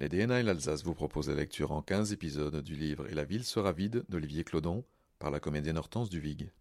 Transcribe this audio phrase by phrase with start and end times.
[0.00, 3.24] Les DNA et l'Alsace vous proposent la lecture en 15 épisodes du livre Et la
[3.24, 4.84] ville sera vide d'Olivier Clodon
[5.18, 6.52] par la comédienne Hortense Duvig.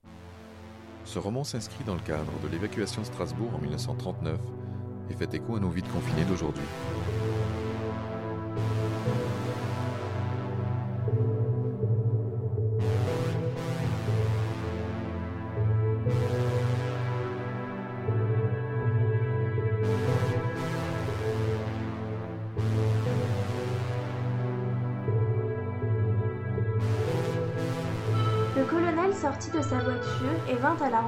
[1.06, 4.40] Ce roman s'inscrit dans le cadre de l'évacuation de Strasbourg en 1939
[5.12, 6.64] et fait écho à nos vides confinés d'aujourd'hui.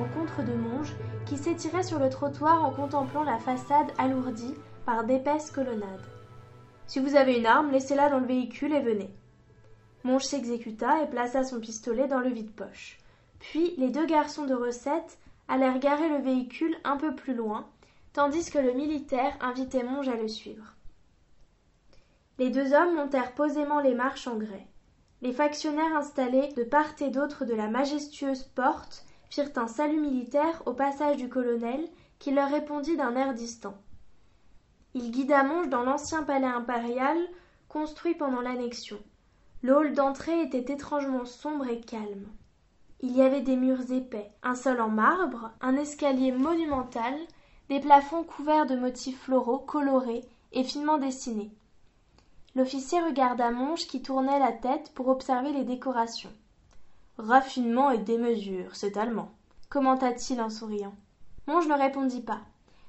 [0.09, 0.95] Rencontre de Monge,
[1.25, 4.55] qui s'étirait sur le trottoir en contemplant la façade alourdie
[4.85, 6.05] par d'épaisses colonnades.
[6.87, 9.13] Si vous avez une arme, laissez-la dans le véhicule et venez.
[10.03, 12.97] Monge s'exécuta et plaça son pistolet dans le vide-poche.
[13.39, 17.67] Puis les deux garçons de recette allèrent garer le véhicule un peu plus loin,
[18.13, 20.75] tandis que le militaire invitait Monge à le suivre.
[22.39, 24.67] Les deux hommes montèrent posément les marches en grès.
[25.21, 30.63] Les factionnaires installés de part et d'autre de la majestueuse porte firent un salut militaire
[30.65, 31.87] au passage du colonel,
[32.19, 33.75] qui leur répondit d'un air distant.
[34.93, 37.17] Il guida Monge dans l'ancien palais impérial
[37.67, 38.97] construit pendant l'annexion.
[39.61, 42.27] Le hall d'entrée était étrangement sombre et calme.
[43.01, 47.13] Il y avait des murs épais, un sol en marbre, un escalier monumental,
[47.69, 51.51] des plafonds couverts de motifs floraux colorés et finement dessinés.
[52.55, 56.33] L'officier regarda Monge qui tournait la tête pour observer les décorations.
[57.21, 59.33] Raffinement et démesure, c'est allemand,
[59.69, 60.93] commenta-t-il en souriant.
[61.47, 62.39] Monge ne répondit pas.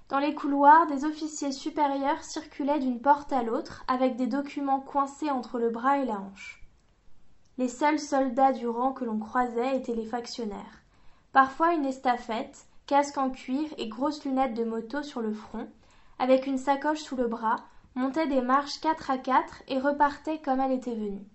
[0.08, 5.30] Dans les couloirs, des officiers supérieurs circulaient d'une porte à l'autre avec des documents coincés
[5.30, 6.64] entre le bras et la hanche.
[7.58, 10.84] Les seuls soldats du rang que l'on croisait étaient les factionnaires.
[11.32, 15.68] Parfois une estafette, casque en cuir et grosses lunettes de moto sur le front,
[16.20, 17.64] avec une sacoche sous le bras,
[17.96, 21.26] montait des marches quatre à quatre et repartait comme elle était venue.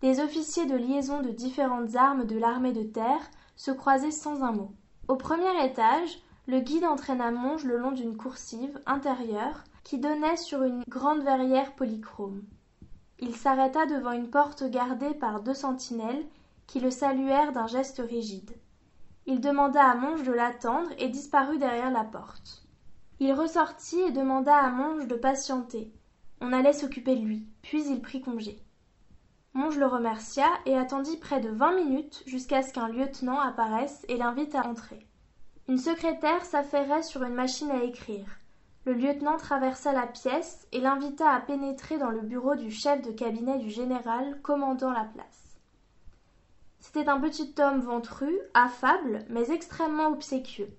[0.00, 4.52] Des officiers de liaison de différentes armes de l'armée de terre se croisaient sans un
[4.52, 4.72] mot.
[5.08, 10.62] Au premier étage, le guide entraîna Monge le long d'une coursive intérieure qui donnait sur
[10.62, 12.44] une grande verrière polychrome.
[13.18, 16.24] Il s'arrêta devant une porte gardée par deux sentinelles
[16.68, 18.52] qui le saluèrent d'un geste rigide.
[19.26, 22.62] Il demanda à Monge de l'attendre et disparut derrière la porte.
[23.18, 25.92] Il ressortit et demanda à Monge de patienter.
[26.40, 28.62] On allait s'occuper de lui, puis il prit congé.
[29.54, 34.16] Monge le remercia et attendit près de vingt minutes jusqu'à ce qu'un lieutenant apparaisse et
[34.16, 35.06] l'invite à entrer.
[35.68, 38.26] Une secrétaire s'affairait sur une machine à écrire.
[38.84, 43.10] Le lieutenant traversa la pièce et l'invita à pénétrer dans le bureau du chef de
[43.10, 45.58] cabinet du général commandant la place.
[46.80, 50.70] C'était un petit homme ventru, affable, mais extrêmement obséquieux.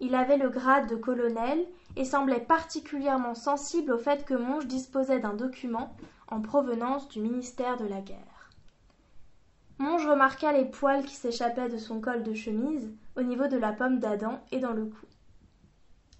[0.00, 1.64] Il avait le grade de colonel
[1.96, 5.94] et semblait particulièrement sensible au fait que Monge disposait d'un document
[6.28, 8.50] en provenance du ministère de la guerre.
[9.78, 13.72] Monge remarqua les poils qui s'échappaient de son col de chemise au niveau de la
[13.72, 15.06] pomme d'Adam et dans le cou.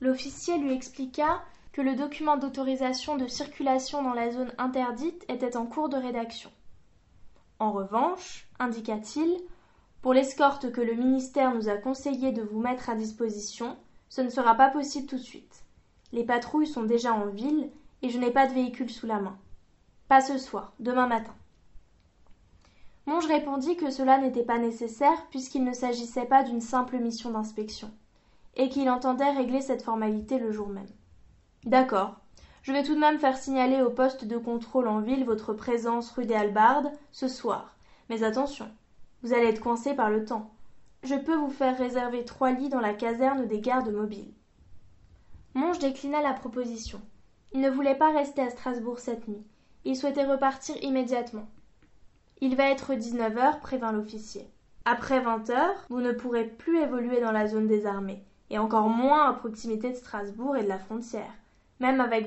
[0.01, 1.43] L'officier lui expliqua
[1.73, 6.51] que le document d'autorisation de circulation dans la zone interdite était en cours de rédaction.
[7.59, 9.41] En revanche, indiqua-t-il,
[10.03, 13.77] pour l'escorte que le ministère nous a conseillé de vous mettre à disposition,
[14.09, 15.65] ce ne sera pas possible tout de suite.
[16.13, 17.71] Les patrouilles sont déjà en ville
[18.03, 19.39] et je n'ai pas de véhicule sous la main.
[20.09, 21.35] Pas ce soir, demain matin.
[23.07, 27.91] Monge répondit que cela n'était pas nécessaire puisqu'il ne s'agissait pas d'une simple mission d'inspection,
[28.57, 30.89] et qu'il entendait régler cette formalité le jour même.
[31.65, 32.17] D'accord.
[32.63, 36.11] Je vais tout de même faire signaler au poste de contrôle en ville votre présence
[36.13, 37.77] rue des Halbardes ce soir.
[38.09, 38.71] Mais attention,
[39.23, 40.51] vous allez être coincé par le temps.
[41.03, 44.33] Je peux vous faire réserver trois lits dans la caserne des gardes mobiles.
[45.55, 47.01] Monge déclina la proposition.
[47.53, 49.45] Il ne voulait pas rester à Strasbourg cette nuit.
[49.85, 51.47] Il souhaitait repartir immédiatement.
[52.41, 54.49] Il va être dix-neuf heures, prévint l'officier.
[54.85, 58.89] Après vingt heures, vous ne pourrez plus évoluer dans la zone des armées, et encore
[58.89, 61.33] moins à proximité de Strasbourg et de la frontière,
[61.81, 62.27] même avec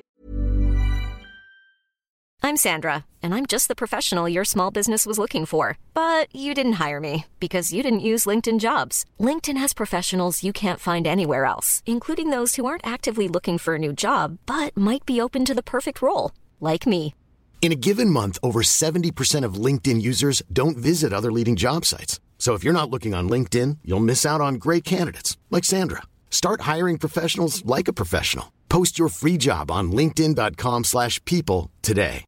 [2.44, 5.78] I'm Sandra, and I'm just the professional your small business was looking for.
[5.94, 9.04] But you didn't hire me because you didn't use LinkedIn jobs.
[9.20, 13.76] LinkedIn has professionals you can't find anywhere else, including those who aren't actively looking for
[13.76, 16.32] a new job but might be open to the perfect role,
[16.62, 17.14] like me.
[17.60, 22.22] In a given month, over 70% of LinkedIn users don't visit other leading job sites.
[22.38, 26.04] So if you're not looking on LinkedIn, you'll miss out on great candidates like Sandra.
[26.32, 28.54] Start hiring professionals like a professional.
[28.70, 32.24] Post your free job on linkedin.com/people today.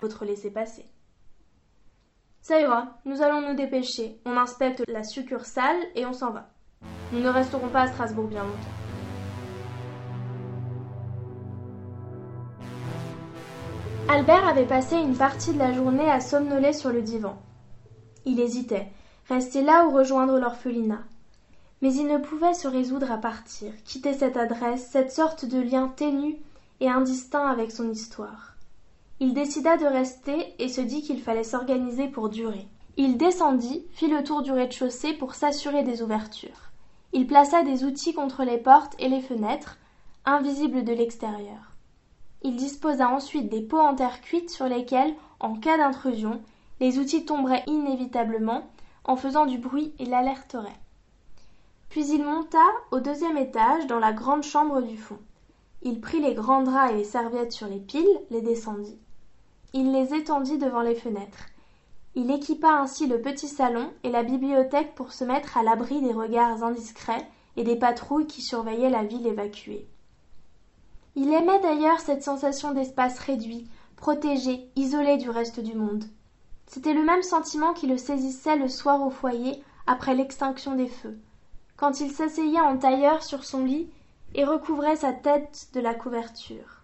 [0.00, 0.86] votre laissez-passer.
[2.40, 4.20] Ça ira, nous allons nous dépêcher.
[4.24, 6.50] On inspecte la succursale et on s'en va.
[7.12, 8.85] Nous ne resterons pas à Strasbourg bien longtemps.
[14.08, 17.36] Albert avait passé une partie de la journée à somnoler sur le divan.
[18.24, 18.86] Il hésitait,
[19.28, 21.02] rester là ou rejoindre l'orphelinat.
[21.82, 25.88] Mais il ne pouvait se résoudre à partir, quitter cette adresse, cette sorte de lien
[25.88, 26.36] ténu
[26.78, 28.54] et indistinct avec son histoire.
[29.18, 32.68] Il décida de rester et se dit qu'il fallait s'organiser pour durer.
[32.96, 36.70] Il descendit, fit le tour du rez-de-chaussée pour s'assurer des ouvertures.
[37.12, 39.78] Il plaça des outils contre les portes et les fenêtres,
[40.24, 41.65] invisibles de l'extérieur.
[42.46, 46.40] Il disposa ensuite des pots en terre cuite sur lesquels, en cas d'intrusion,
[46.78, 48.70] les outils tomberaient inévitablement
[49.02, 50.78] en faisant du bruit et l'alerteraient.
[51.88, 52.62] Puis il monta
[52.92, 55.18] au deuxième étage dans la grande chambre du fond.
[55.82, 59.00] Il prit les grands draps et les serviettes sur les piles, les descendit.
[59.72, 61.46] Il les étendit devant les fenêtres.
[62.14, 66.12] Il équipa ainsi le petit salon et la bibliothèque pour se mettre à l'abri des
[66.12, 67.26] regards indiscrets
[67.56, 69.88] et des patrouilles qui surveillaient la ville évacuée.
[71.18, 73.66] Il aimait d'ailleurs cette sensation d'espace réduit,
[73.96, 76.04] protégé, isolé du reste du monde.
[76.66, 81.16] C'était le même sentiment qui le saisissait le soir au foyer après l'extinction des feux,
[81.78, 83.88] quand il s'asseyait en tailleur sur son lit
[84.34, 86.82] et recouvrait sa tête de la couverture.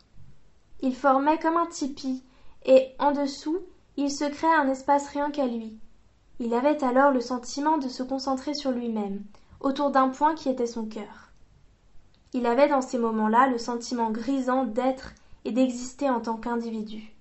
[0.81, 2.23] Il formait comme un tipi,
[2.65, 3.59] et en dessous
[3.99, 5.77] il se créait un espace rien qu'à lui.
[6.39, 9.23] Il avait alors le sentiment de se concentrer sur lui-même,
[9.61, 11.32] autour d'un point qui était son cœur.
[12.35, 15.13] Il avait dans ces moments-là le sentiment grisant d'être
[15.45, 17.13] et d'exister en tant qu'individu.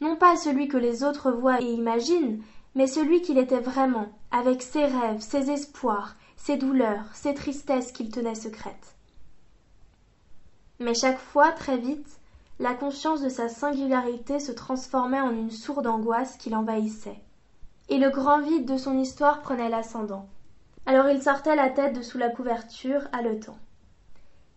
[0.00, 2.42] Non pas celui que les autres voient et imaginent,
[2.74, 8.10] mais celui qu'il était vraiment, avec ses rêves, ses espoirs, ses douleurs, ses tristesses qu'il
[8.10, 8.94] tenait secrètes.
[10.78, 12.20] Mais chaque fois, très vite,
[12.58, 17.20] la conscience de sa singularité se transformait en une sourde angoisse qui l'envahissait.
[17.88, 20.26] Et le grand vide de son histoire prenait l'ascendant.
[20.86, 23.58] Alors il sortait la tête de sous la couverture, haletant.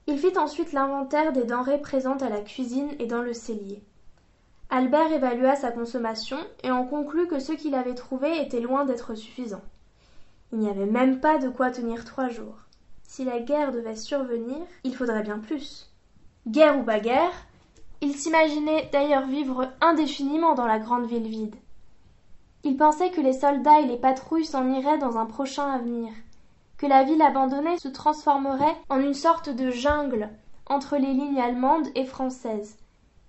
[0.09, 3.83] Il fit ensuite l'inventaire des denrées présentes à la cuisine et dans le cellier.
[4.71, 9.13] Albert évalua sa consommation et en conclut que ce qu'il avait trouvé était loin d'être
[9.13, 9.61] suffisant.
[10.51, 12.57] Il n'y avait même pas de quoi tenir trois jours.
[13.03, 15.93] Si la guerre devait survenir, il faudrait bien plus.
[16.47, 17.45] Guerre ou pas guerre,
[18.01, 21.55] il s'imaginait d'ailleurs vivre indéfiniment dans la grande ville vide.
[22.63, 26.11] Il pensait que les soldats et les patrouilles s'en iraient dans un prochain avenir,
[26.79, 30.29] que la ville abandonnée se transformerait en une sorte de jungle
[30.65, 32.77] entre les lignes allemandes et françaises,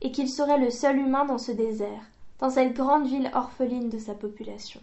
[0.00, 2.02] et qu'il serait le seul humain dans ce désert,
[2.38, 4.80] dans cette grande ville orpheline de sa population.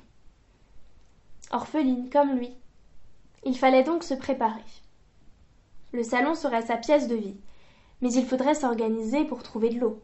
[1.51, 2.53] Orpheline, comme lui.
[3.45, 4.65] Il fallait donc se préparer.
[5.93, 7.39] Le salon serait sa pièce de vie,
[8.01, 10.01] mais il faudrait s'organiser pour trouver de l'eau.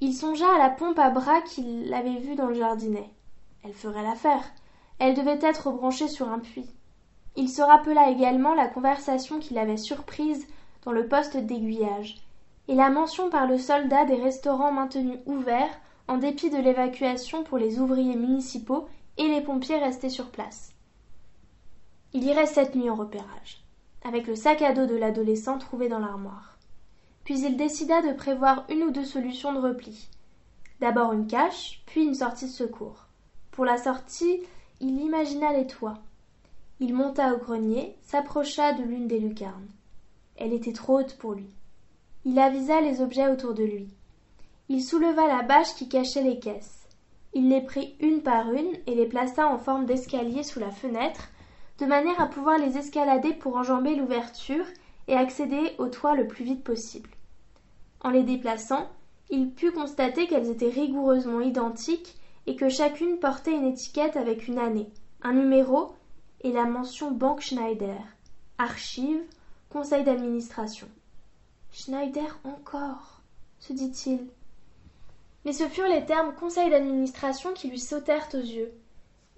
[0.00, 3.10] Il songea à la pompe à bras qu'il avait vue dans le jardinet.
[3.62, 4.44] Elle ferait l'affaire.
[4.98, 6.70] Elle devait être branchée sur un puits.
[7.36, 10.46] Il se rappela également la conversation qu'il avait surprise
[10.84, 12.16] dans le poste d'aiguillage,
[12.68, 17.58] et la mention par le soldat des restaurants maintenus ouverts en dépit de l'évacuation pour
[17.58, 18.88] les ouvriers municipaux
[19.18, 20.72] et les pompiers restés sur place.
[22.12, 23.64] Il irait cette nuit au repérage,
[24.04, 26.54] avec le sac à dos de l'adolescent trouvé dans l'armoire
[27.24, 30.08] puis il décida de prévoir une ou deux solutions de repli.
[30.80, 33.06] D'abord une cache, puis une sortie de secours.
[33.50, 34.42] Pour la sortie,
[34.80, 35.98] il imagina les toits.
[36.80, 39.68] Il monta au grenier, s'approcha de l'une des lucarnes.
[40.36, 41.48] Elle était trop haute pour lui.
[42.24, 43.88] Il avisa les objets autour de lui.
[44.68, 46.88] Il souleva la bâche qui cachait les caisses.
[47.32, 51.28] Il les prit une par une et les plaça en forme d'escalier sous la fenêtre,
[51.78, 54.64] de manière à pouvoir les escalader pour enjamber l'ouverture
[55.08, 57.10] et accéder au toit le plus vite possible.
[58.00, 58.88] En les déplaçant,
[59.30, 64.58] il put constater qu'elles étaient rigoureusement identiques et que chacune portait une étiquette avec une
[64.58, 64.88] année,
[65.22, 65.92] un numéro
[66.44, 67.98] et la mention Banque Schneider,
[68.58, 69.22] archive,
[69.70, 70.86] conseil d'administration.
[71.72, 73.22] Schneider encore,
[73.58, 74.20] se dit-il.
[75.44, 78.72] Mais ce furent les termes conseil d'administration qui lui sautèrent aux yeux.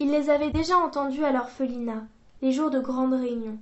[0.00, 2.04] Il les avait déjà entendus à l'orphelinat,
[2.42, 3.58] les jours de grandes réunions.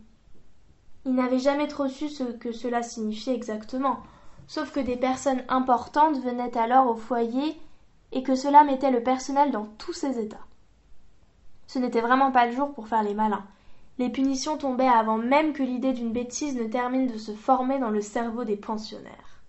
[1.05, 3.99] Il n'avait jamais trop su ce que cela signifiait exactement,
[4.47, 7.61] sauf que des personnes importantes venaient alors au foyer
[8.13, 10.47] et que cela mettait le personnel dans tous ses états.
[11.67, 13.45] Ce n'était vraiment pas le jour pour faire les malins.
[13.99, 17.91] Les punitions tombaient avant même que l'idée d'une bêtise ne termine de se former dans
[17.91, 19.41] le cerveau des pensionnaires.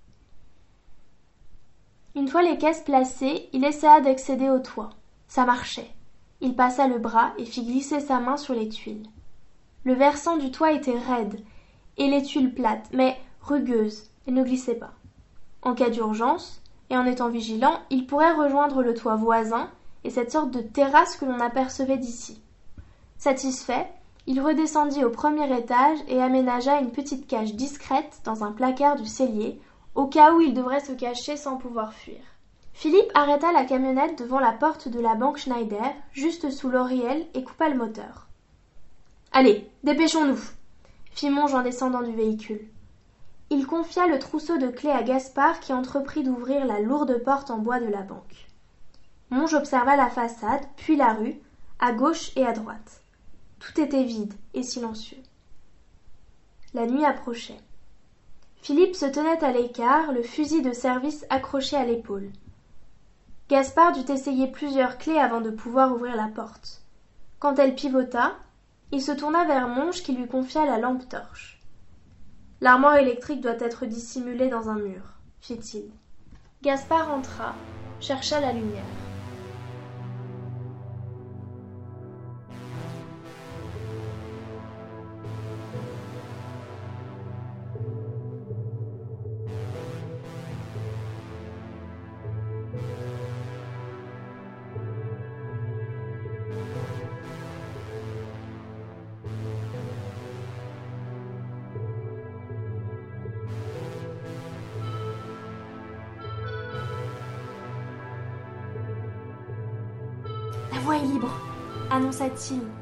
[2.15, 4.91] Une fois les caisses placées, il essaya d'accéder au toit.
[5.27, 5.89] Ça marchait.
[6.41, 9.09] Il passa le bras et fit glisser sa main sur les tuiles.
[9.83, 11.43] Le versant du toit était raide,
[11.97, 14.93] et les tuiles plates, mais rugueuses, et ne glissait pas.
[15.61, 19.69] En cas d'urgence, et en étant vigilant, il pourrait rejoindre le toit voisin
[20.05, 22.39] et cette sorte de terrasse que l'on apercevait d'ici.
[23.17, 23.87] Satisfait,
[24.27, 29.07] il redescendit au premier étage et aménagea une petite cage discrète dans un placard du
[29.07, 29.59] cellier,
[29.95, 32.19] au cas où il devrait se cacher sans pouvoir fuir.
[32.73, 37.43] Philippe arrêta la camionnette devant la porte de la banque Schneider, juste sous l'Oriel, et
[37.43, 38.27] coupa le moteur.
[39.31, 40.39] Allez, dépêchons-nous,
[41.11, 42.67] fit Monge en descendant du véhicule.
[43.49, 47.57] Il confia le trousseau de clés à Gaspard qui entreprit d'ouvrir la lourde porte en
[47.57, 48.44] bois de la banque.
[49.31, 51.35] Monge observa la façade, puis la rue,
[51.79, 53.01] à gauche et à droite.
[53.59, 55.21] Tout était vide et silencieux.
[56.73, 57.59] La nuit approchait.
[58.57, 62.31] Philippe se tenait à l'écart, le fusil de service accroché à l'épaule.
[63.47, 66.81] Gaspard dut essayer plusieurs clés avant de pouvoir ouvrir la porte.
[67.39, 68.35] Quand elle pivota,
[68.91, 71.59] il se tourna vers Monge qui lui confia la lampe torche.
[72.61, 75.03] L'armoire électrique doit être dissimulée dans un mur,
[75.41, 75.91] fit-il.
[76.63, 77.53] Gaspard entra,
[77.99, 78.83] chercha la lumière.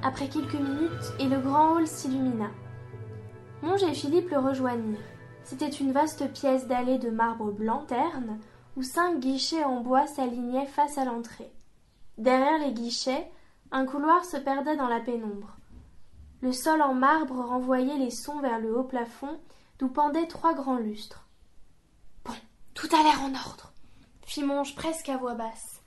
[0.01, 2.49] Après quelques minutes, et le grand hall s'illumina.
[3.61, 4.97] Monge et Philippe le rejoignirent.
[5.43, 8.39] C'était une vaste pièce dallée de marbre blanc terne,
[8.75, 11.51] où cinq guichets en bois s'alignaient face à l'entrée.
[12.17, 13.29] Derrière les guichets,
[13.71, 15.55] un couloir se perdait dans la pénombre.
[16.41, 19.39] Le sol en marbre renvoyait les sons vers le haut plafond,
[19.77, 21.27] d'où pendaient trois grands lustres.
[22.25, 22.33] Bon,
[22.73, 23.71] tout a l'air en ordre,
[24.23, 25.82] fit Monge presque à voix basse.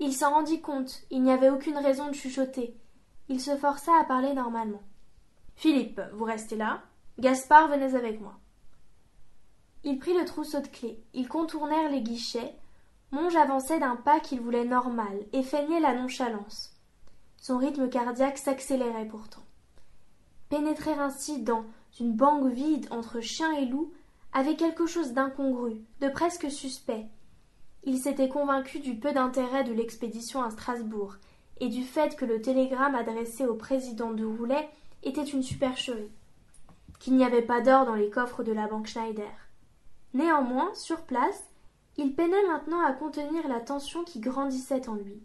[0.00, 2.76] Il s'en rendit compte, il n'y avait aucune raison de chuchoter.
[3.28, 4.82] Il se força à parler normalement.
[5.56, 6.82] Philippe, vous restez là.
[7.18, 8.38] Gaspard, venez avec moi.
[9.84, 11.02] Il prit le trousseau de clés.
[11.12, 12.54] Ils contournèrent les guichets.
[13.12, 16.74] Monge avançait d'un pas qu'il voulait normal et feignait la nonchalance.
[17.36, 19.42] Son rythme cardiaque s'accélérait pourtant.
[20.48, 21.64] Pénétrer ainsi dans
[22.00, 23.92] une banque vide entre chien et loup
[24.32, 27.06] avait quelque chose d'incongru, de presque suspect,
[27.84, 31.16] il s'était convaincu du peu d'intérêt de l'expédition à Strasbourg
[31.60, 34.68] et du fait que le télégramme adressé au président de Roulet
[35.02, 36.10] était une supercherie,
[36.98, 39.30] qu'il n'y avait pas d'or dans les coffres de la banque Schneider.
[40.14, 41.44] Néanmoins, sur place,
[41.96, 45.22] il peinait maintenant à contenir la tension qui grandissait en lui.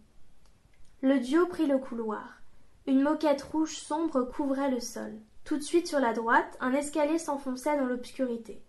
[1.02, 2.42] Le duo prit le couloir.
[2.86, 5.14] Une moquette rouge sombre couvrait le sol.
[5.46, 8.62] Tout de suite sur la droite, un escalier s'enfonçait dans l'obscurité.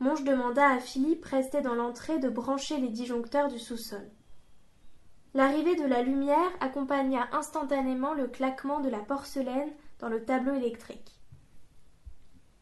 [0.00, 4.10] Monge demanda à Philippe, resté dans l'entrée, de brancher les disjoncteurs du sous-sol.
[5.34, 11.20] L'arrivée de la lumière accompagna instantanément le claquement de la porcelaine dans le tableau électrique.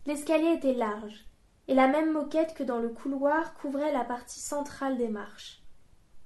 [0.06, 1.26] L'escalier était large,
[1.68, 5.62] et la même moquette que dans le couloir couvrait la partie centrale des marches.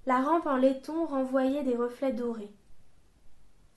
[0.07, 2.55] La rampe en laiton renvoyait des reflets dorés.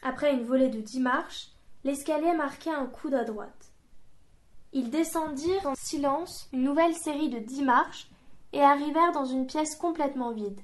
[0.03, 1.49] Après une volée de dix marches,
[1.83, 3.58] l'escalier marquait un coude à droite.
[4.71, 8.09] Ils descendirent en silence une nouvelle série de dix marches
[8.53, 10.61] et arrivèrent dans une pièce complètement vide.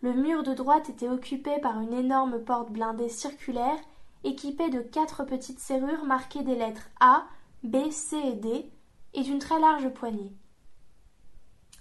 [0.00, 3.78] Le mur de droite était occupé par une énorme porte blindée circulaire
[4.24, 7.24] équipée de quatre petites serrures marquées des lettres A,
[7.62, 8.70] B, C et D
[9.14, 10.32] et d'une très large poignée.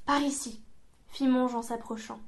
[0.05, 0.61] Par ici,
[1.07, 2.19] fit Monge en s'approchant.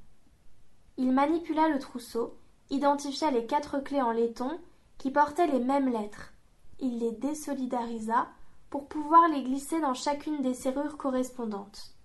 [0.97, 2.37] Il manipula le trousseau,
[2.69, 4.59] identifia les quatre clés en laiton
[4.97, 6.33] qui portaient les mêmes lettres.
[6.79, 8.27] Il les désolidarisa
[8.69, 11.95] pour pouvoir les glisser dans chacune des serrures correspondantes.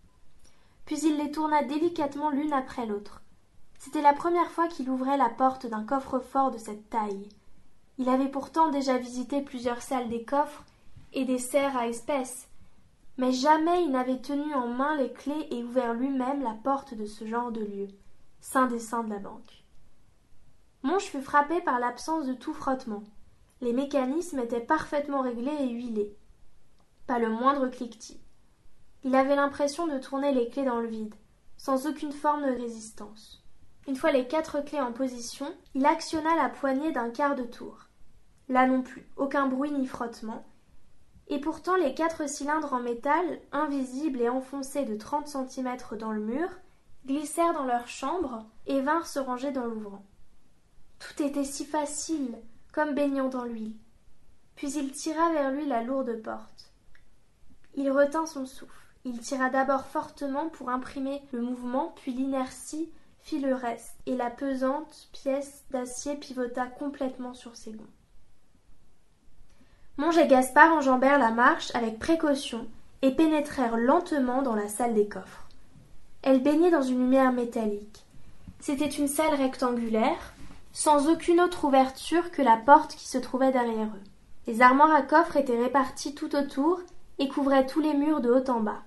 [0.85, 3.23] Puis il les tourna délicatement l'une après l'autre.
[3.79, 7.29] C'était la première fois qu'il ouvrait la porte d'un coffre-fort de cette taille.
[7.99, 10.65] Il avait pourtant déjà visité plusieurs salles des coffres
[11.13, 12.49] et des serres à espèces,
[13.17, 17.07] mais jamais il n'avait tenu en main les clés et ouvert lui-même la porte de
[17.07, 17.89] ce genre de lieu,
[18.41, 19.65] saint des saints de la banque.
[20.83, 23.03] Monge fut frappé par l'absence de tout frottement.
[23.61, 26.17] Les mécanismes étaient parfaitement réglés et huilés
[27.11, 28.21] pas le moindre cliquetis.
[29.03, 31.17] Il avait l'impression de tourner les clés dans le vide,
[31.57, 33.43] sans aucune forme de résistance.
[33.89, 37.89] Une fois les quatre clés en position, il actionna la poignée d'un quart de tour.
[38.49, 40.47] Là non plus, aucun bruit ni frottement,
[41.27, 46.21] et pourtant les quatre cylindres en métal, invisibles et enfoncés de trente centimètres dans le
[46.21, 46.49] mur,
[47.07, 50.05] glissèrent dans leur chambre et vinrent se ranger dans l'ouvrant.
[51.01, 52.39] Tout était si facile,
[52.73, 53.75] comme baignant dans l'huile.
[54.55, 56.70] Puis il tira vers lui la lourde porte.
[57.75, 58.75] Il retint son souffle.
[59.05, 62.91] Il tira d'abord fortement pour imprimer le mouvement, puis l'inertie
[63.23, 67.85] fit le reste, et la pesante pièce d'acier pivota complètement sur ses gonds.
[69.97, 72.67] Monge et Gaspard enjambèrent la marche avec précaution
[73.03, 75.47] et pénétrèrent lentement dans la salle des coffres.
[76.23, 78.05] Elle baignait dans une lumière métallique.
[78.61, 80.35] C'était une salle rectangulaire,
[80.73, 84.11] sans aucune autre ouverture que la porte qui se trouvait derrière eux.
[84.47, 86.81] Les armoires à coffres étaient réparties tout autour
[87.21, 88.83] et couvraient tous les murs de haut en bas.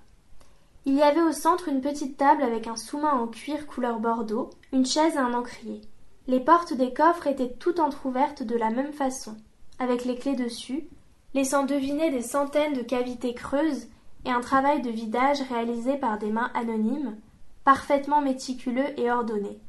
[0.85, 4.49] Il y avait au centre une petite table avec un sous-main en cuir couleur bordeaux,
[4.73, 5.81] une chaise et un encrier.
[6.27, 9.37] Les portes des coffres étaient toutes entr'ouvertes de la même façon,
[9.79, 10.87] avec les clés dessus,
[11.33, 13.87] laissant deviner des centaines de cavités creuses
[14.25, 17.15] et un travail de vidage réalisé par des mains anonymes,
[17.63, 19.59] parfaitement méticuleux et ordonné,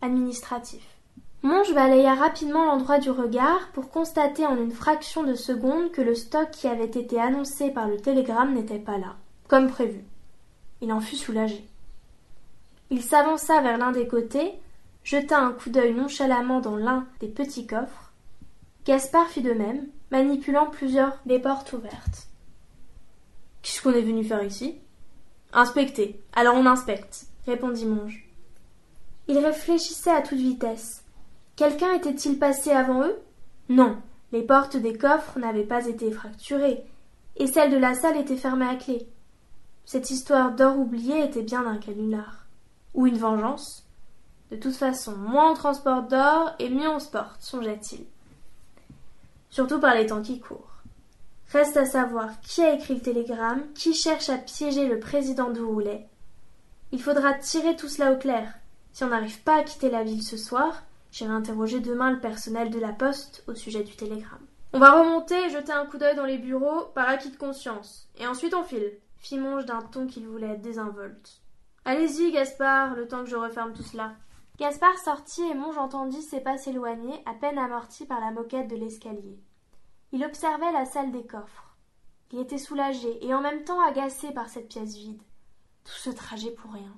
[0.00, 0.82] administratif.
[1.44, 6.14] Monge balaya rapidement l'endroit du regard pour constater en une fraction de seconde que le
[6.14, 9.16] stock qui avait été annoncé par le télégramme n'était pas là,
[9.48, 10.04] comme prévu.
[10.80, 11.66] Il en fut soulagé.
[12.90, 14.52] Il s'avança vers l'un des côtés,
[15.02, 18.12] jeta un coup d'œil nonchalamment dans l'un des petits coffres.
[18.84, 22.28] Gaspard fit de même, manipulant plusieurs des portes ouvertes.
[23.62, 24.78] Qu'est-ce qu'on est venu faire ici
[25.52, 26.20] Inspecter.
[26.34, 28.28] Alors on inspecte, répondit Monge.
[29.26, 31.01] Il réfléchissait à toute vitesse.
[31.56, 33.18] Quelqu'un était-il passé avant eux?
[33.68, 33.96] Non,
[34.32, 36.84] les portes des coffres n'avaient pas été fracturées,
[37.36, 39.06] et celle de la salle était fermée à clé.
[39.84, 42.46] Cette histoire d'or oublié était bien un canular.
[42.94, 43.86] Ou une vengeance?
[44.50, 48.04] De toute façon, moins on transporte d'or et mieux on se porte, songeait-il.
[49.50, 50.82] Surtout par les temps qui courent.
[51.50, 55.60] Reste à savoir qui a écrit le télégramme, qui cherche à piéger le président de
[55.60, 56.06] Roulet.
[56.92, 58.54] Il faudra tirer tout cela au clair.
[58.92, 60.82] Si on n'arrive pas à quitter la ville ce soir,
[61.12, 64.46] J'irai interroger demain le personnel de la poste au sujet du télégramme.
[64.72, 68.08] On va remonter et jeter un coup d'œil dans les bureaux par acquis de conscience.
[68.18, 71.42] Et ensuite on file, fit Monge d'un ton qu'il voulait être désinvolte.
[71.84, 74.14] Allez-y, Gaspard, le temps que je referme tout cela.
[74.58, 78.76] Gaspard sortit et Monge entendit ses pas s'éloigner, à peine amortis par la moquette de
[78.76, 79.38] l'escalier.
[80.12, 81.76] Il observait la salle des coffres.
[82.30, 85.22] Il était soulagé et en même temps agacé par cette pièce vide.
[85.84, 86.94] Tout ce trajet pour rien.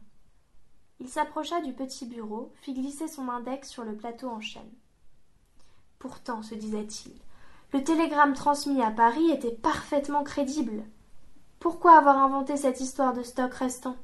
[1.01, 4.73] Il s'approcha du petit bureau, fit glisser son index sur le plateau en chaîne.
[5.99, 7.13] Pourtant, se disait-il,
[7.73, 10.85] le télégramme transmis à Paris était parfaitement crédible.
[11.59, 13.97] Pourquoi avoir inventé cette histoire de stock restant?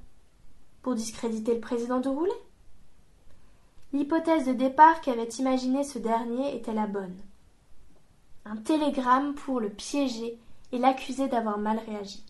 [0.82, 2.32] Pour discréditer le président de Roulet
[3.92, 7.16] L'hypothèse de départ qu'avait imaginée ce dernier était la bonne.
[8.44, 10.38] Un télégramme pour le piéger
[10.72, 12.24] et l'accuser d'avoir mal réagi.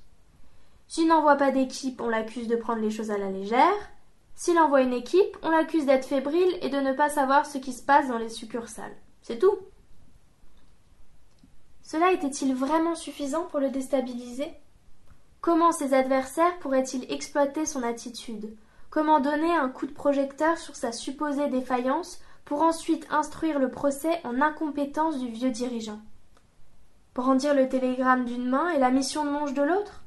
[0.88, 3.90] S'il n'envoie pas d'équipe, on l'accuse de prendre les choses à la légère.
[4.40, 7.74] S'il envoie une équipe, on l'accuse d'être fébrile et de ne pas savoir ce qui
[7.74, 8.96] se passe dans les succursales.
[9.20, 9.59] C'est tout.
[11.83, 14.50] Cela était-il vraiment suffisant pour le déstabiliser?
[15.42, 18.57] Comment ses adversaires pourraient-ils exploiter son attitude?
[18.88, 24.22] Comment donner un coup de projecteur sur sa supposée défaillance pour ensuite instruire le procès
[24.24, 26.00] en incompétence du vieux dirigeant?
[27.14, 30.03] Brandir le télégramme d'une main et la mission de Monge de l'autre?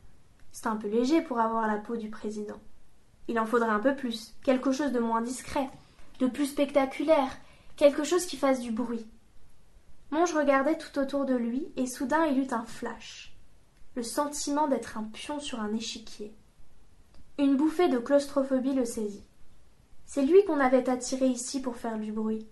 [0.51, 2.57] C'est un peu léger pour avoir la peau du président.
[3.27, 5.69] Il en faudrait un peu plus, quelque chose de moins discret,
[6.19, 7.37] de plus spectaculaire,
[7.77, 9.05] quelque chose qui fasse du bruit.
[10.11, 13.35] Monge regardait tout autour de lui, et soudain il eut un flash,
[13.95, 16.35] le sentiment d'être un pion sur un échiquier.
[17.39, 19.25] Une bouffée de claustrophobie le saisit.
[20.05, 22.47] C'est lui qu'on avait attiré ici pour faire du bruit.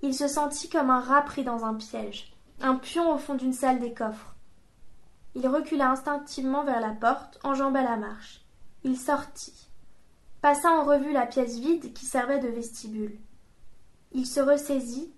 [0.00, 3.52] Il se sentit comme un rat pris dans un piège, un pion au fond d'une
[3.52, 4.34] salle des coffres.
[5.34, 8.43] Il recula instinctivement vers la porte, enjamba la marche.
[8.86, 9.70] Il sortit,
[10.42, 13.18] passa en revue la pièce vide qui servait de vestibule.
[14.12, 15.10] Il se ressaisit,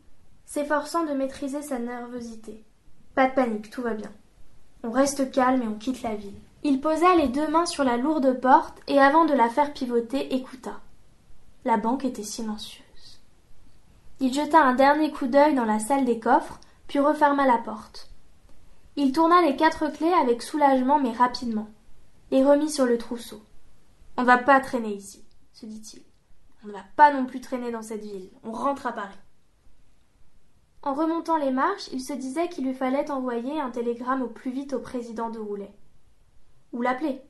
[0.44, 2.64] s'efforçant de maîtriser sa nervosité.
[3.16, 4.12] Pas de panique, tout va bien.
[4.84, 6.38] On reste calme et on quitte la ville.
[6.62, 10.32] Il posa les deux mains sur la lourde porte et avant de la faire pivoter,
[10.36, 10.78] écouta.
[11.64, 13.20] La banque était silencieuse.
[14.20, 18.10] Il jeta un dernier coup d'œil dans la salle des coffres, puis referma la porte.
[18.94, 21.66] Il tourna les quatre clés avec soulagement mais rapidement,
[22.30, 23.42] et remit sur le trousseau.
[24.16, 26.02] On ne va pas traîner ici, se dit-il.
[26.64, 28.30] On ne va pas non plus traîner dans cette ville.
[28.42, 29.18] On rentre à Paris.
[30.82, 34.50] En remontant les marches, il se disait qu'il lui fallait envoyer un télégramme au plus
[34.50, 35.74] vite au président de Roulet.
[36.72, 37.20] Ou l'appeler.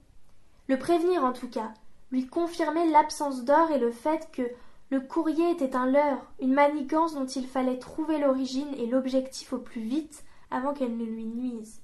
[0.68, 1.72] Le prévenir en tout cas,
[2.11, 4.42] lui confirmer l'absence d'or et le fait que
[4.90, 9.59] le courrier était un leurre, une manigance dont il fallait trouver l'origine et l'objectif au
[9.59, 11.81] plus vite avant qu'elle ne lui nuise.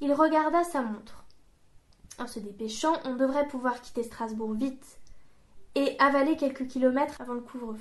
[0.00, 1.25] Il regarda sa montre.
[2.18, 4.98] En se dépêchant, on devrait pouvoir quitter Strasbourg vite
[5.74, 7.78] et avaler quelques kilomètres avant le couvre-feu.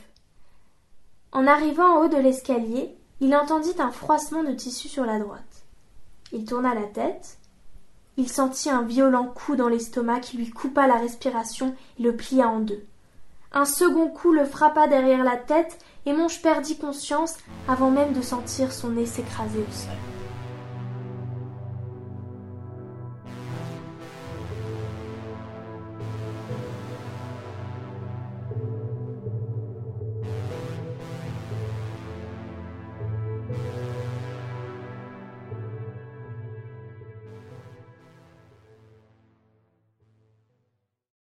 [1.32, 5.64] En arrivant en haut de l'escalier, il entendit un froissement de tissu sur la droite.
[6.34, 7.38] Il tourna la tête.
[8.18, 12.50] Il sentit un violent coup dans l'estomac qui lui coupa la respiration et le plia
[12.50, 12.84] en deux.
[13.54, 18.22] Un second coup le frappa derrière la tête et Monge perdit conscience avant même de
[18.22, 20.15] sentir son nez s'écraser au sol.